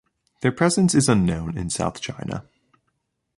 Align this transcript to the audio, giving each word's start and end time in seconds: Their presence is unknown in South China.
Their 0.39 0.51
presence 0.51 0.95
is 0.95 1.07
unknown 1.07 1.55
in 1.59 1.69
South 1.69 2.01
China. 2.01 2.43